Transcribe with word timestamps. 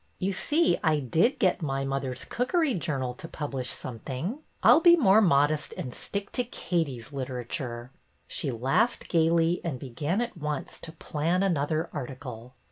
''You 0.17 0.33
see, 0.33 0.79
I 0.83 0.97
did 0.97 1.37
get 1.37 1.61
My 1.61 1.85
Mother's 1.85 2.25
Cookery 2.25 2.73
Journal 2.73 3.13
to 3.13 3.27
publish 3.27 3.69
something. 3.69 4.39
I 4.63 4.71
'll 4.71 4.79
be 4.79 4.95
more 4.95 5.21
mod 5.21 5.51
est 5.51 5.75
and 5.77 5.93
stick 5.93 6.31
to 6.31 6.43
Katie's 6.43 7.13
literature." 7.13 7.91
She 8.27 8.49
laughed 8.49 9.09
gayly 9.09 9.61
and 9.63 9.77
began 9.77 10.19
at 10.19 10.35
once 10.35 10.79
to 10.79 10.91
plan 10.91 11.43
another 11.43 11.87
article. 11.93 12.55